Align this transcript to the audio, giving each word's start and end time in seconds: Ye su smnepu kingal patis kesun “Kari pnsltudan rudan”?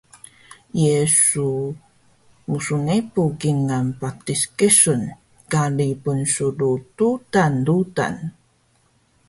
Ye 0.81 0.95
su 1.23 1.45
smnepu 2.65 3.23
kingal 3.41 3.87
patis 3.99 4.41
kesun 4.57 5.01
“Kari 5.51 5.89
pnsltudan 6.03 7.53
rudan”? 7.67 8.15